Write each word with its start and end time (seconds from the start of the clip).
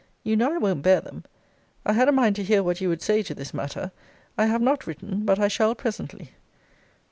You 0.23 0.35
know 0.35 0.51
I 0.51 0.57
won't 0.57 0.81
bear 0.81 0.99
them. 0.99 1.25
I 1.85 1.93
had 1.93 2.09
a 2.09 2.11
mind 2.11 2.35
to 2.37 2.43
hear 2.43 2.63
what 2.63 2.81
you 2.81 2.89
would 2.89 3.03
say 3.03 3.21
to 3.21 3.35
this 3.35 3.53
matter. 3.53 3.91
I 4.35 4.47
have 4.47 4.59
not 4.63 4.87
written; 4.87 5.25
but 5.25 5.37
I 5.37 5.47
shall 5.47 5.75
presently. 5.75 6.31